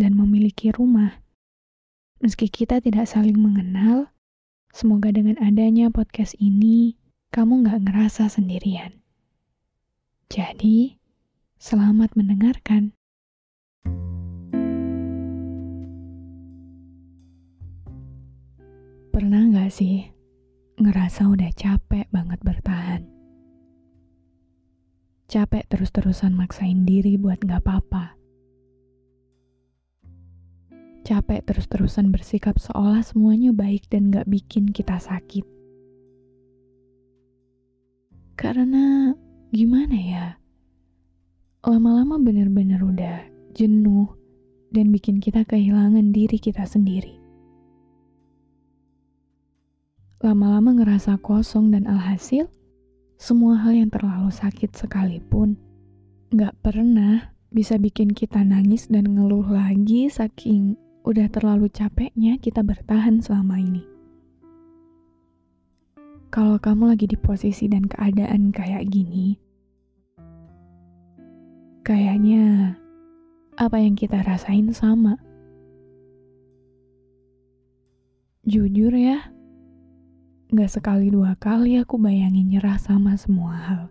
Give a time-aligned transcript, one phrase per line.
[0.00, 1.20] dan memiliki rumah.
[2.24, 4.08] Meski kita tidak saling mengenal,
[4.72, 6.96] semoga dengan adanya podcast ini,
[7.28, 8.96] kamu nggak ngerasa sendirian.
[10.32, 10.96] Jadi,
[11.60, 12.96] selamat mendengarkan.
[19.12, 20.08] Pernah nggak sih
[20.80, 23.04] ngerasa udah capek banget bertahan?
[25.28, 28.19] Capek terus-terusan maksain diri buat nggak apa-apa
[31.10, 35.42] capek terus-terusan bersikap seolah semuanya baik dan gak bikin kita sakit.
[38.38, 39.10] Karena
[39.50, 40.26] gimana ya,
[41.66, 43.26] lama-lama bener-bener udah
[43.58, 44.06] jenuh
[44.70, 47.18] dan bikin kita kehilangan diri kita sendiri.
[50.22, 52.46] Lama-lama ngerasa kosong dan alhasil,
[53.18, 55.58] semua hal yang terlalu sakit sekalipun
[56.30, 63.24] gak pernah bisa bikin kita nangis dan ngeluh lagi saking udah terlalu capeknya kita bertahan
[63.24, 63.84] selama ini.
[66.30, 69.34] Kalau kamu lagi di posisi dan keadaan kayak gini,
[71.82, 72.78] kayaknya
[73.58, 75.18] apa yang kita rasain sama.
[78.46, 79.34] Jujur ya,
[80.54, 83.82] gak sekali dua kali aku bayangin nyerah sama semua hal.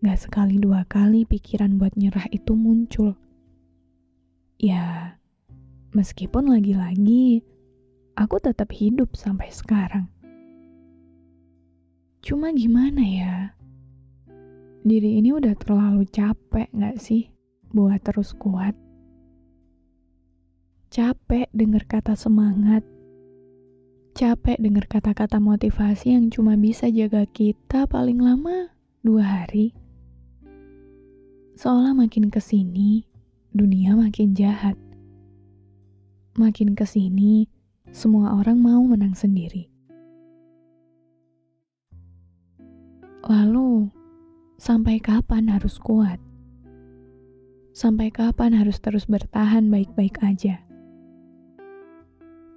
[0.00, 3.18] Gak sekali dua kali pikiran buat nyerah itu muncul.
[4.56, 5.19] Ya,
[5.90, 7.42] Meskipun lagi-lagi
[8.14, 10.06] aku tetap hidup sampai sekarang.
[12.22, 13.58] Cuma gimana ya?
[14.86, 17.34] Diri ini udah terlalu capek gak sih
[17.74, 18.78] buat terus kuat?
[20.94, 22.86] Capek denger kata semangat.
[24.14, 28.70] Capek denger kata-kata motivasi yang cuma bisa jaga kita paling lama
[29.02, 29.74] dua hari.
[31.58, 33.10] Seolah makin ke sini,
[33.50, 34.78] dunia makin jahat
[36.38, 37.50] makin ke sini,
[37.90, 39.66] semua orang mau menang sendiri.
[43.26, 43.90] Lalu,
[44.58, 46.18] sampai kapan harus kuat?
[47.70, 50.62] Sampai kapan harus terus bertahan baik-baik aja?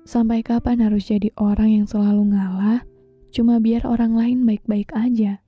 [0.03, 2.83] Sampai kapan harus jadi orang yang selalu ngalah,
[3.31, 5.39] cuma biar orang lain baik-baik aja?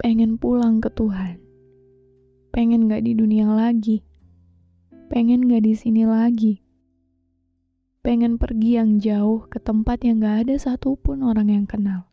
[0.00, 1.40] Pengen pulang ke Tuhan,
[2.52, 4.04] pengen gak di dunia lagi
[5.14, 6.58] pengen gak di sini lagi.
[8.02, 12.10] Pengen pergi yang jauh ke tempat yang gak ada satupun orang yang kenal.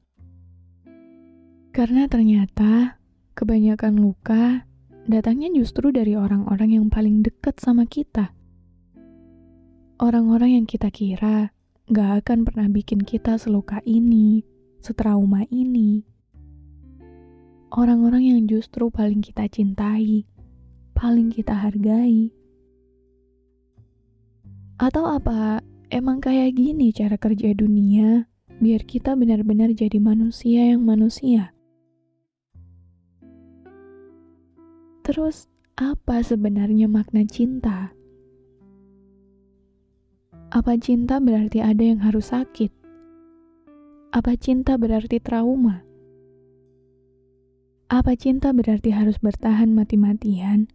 [1.74, 3.02] Karena ternyata
[3.34, 4.70] kebanyakan luka
[5.10, 8.38] datangnya justru dari orang-orang yang paling dekat sama kita.
[9.98, 11.58] Orang-orang yang kita kira
[11.90, 14.46] gak akan pernah bikin kita seluka ini,
[14.78, 16.06] setrauma ini.
[17.74, 20.30] Orang-orang yang justru paling kita cintai,
[20.94, 22.41] paling kita hargai
[24.82, 25.62] atau apa
[25.94, 28.26] emang kayak gini cara kerja dunia
[28.58, 31.54] biar kita benar-benar jadi manusia yang manusia?
[35.06, 35.46] Terus
[35.78, 37.94] apa sebenarnya makna cinta?
[40.50, 42.74] Apa cinta berarti ada yang harus sakit?
[44.12, 45.86] Apa cinta berarti trauma?
[47.88, 50.68] Apa cinta berarti harus bertahan mati-matian,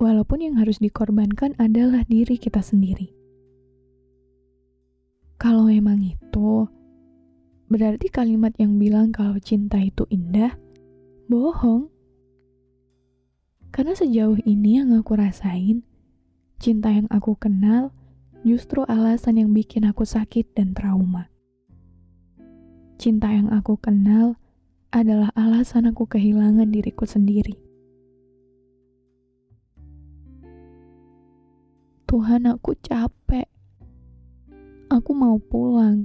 [0.00, 3.21] walaupun yang harus dikorbankan adalah diri kita sendiri?
[5.42, 6.70] Kalau emang itu,
[7.66, 10.54] berarti kalimat yang bilang kalau cinta itu indah,
[11.26, 11.90] bohong.
[13.74, 15.82] Karena sejauh ini yang aku rasain,
[16.62, 17.90] cinta yang aku kenal
[18.46, 21.26] justru alasan yang bikin aku sakit dan trauma.
[23.02, 24.38] Cinta yang aku kenal
[24.94, 27.58] adalah alasan aku kehilangan diriku sendiri.
[32.06, 33.50] Tuhan aku capek.
[34.92, 36.04] Aku mau pulang.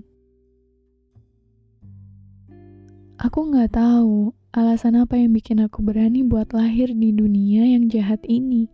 [3.19, 8.23] Aku nggak tahu alasan apa yang bikin aku berani buat lahir di dunia yang jahat
[8.31, 8.71] ini.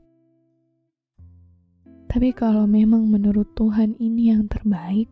[2.05, 5.09] Tapi kalau memang menurut Tuhan ini yang terbaik,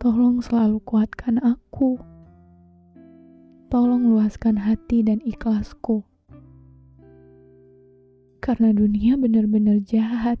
[0.00, 2.00] tolong selalu kuatkan aku.
[3.68, 6.00] Tolong luaskan hati dan ikhlasku.
[8.40, 10.40] Karena dunia benar-benar jahat.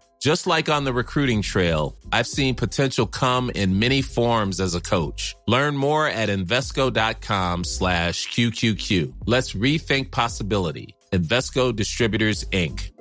[0.21, 4.79] Just like on the recruiting trail, I've seen potential come in many forms as a
[4.79, 5.35] coach.
[5.47, 9.15] Learn more at Invesco.com slash QQQ.
[9.25, 10.95] Let's rethink possibility.
[11.11, 12.91] Invesco Distributors, Inc.